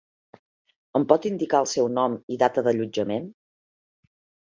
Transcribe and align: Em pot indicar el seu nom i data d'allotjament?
Em 0.99 1.05
pot 1.11 1.27
indicar 1.31 1.61
el 1.65 1.69
seu 1.73 1.91
nom 1.99 2.17
i 2.37 2.41
data 2.47 2.67
d'allotjament? 2.71 3.33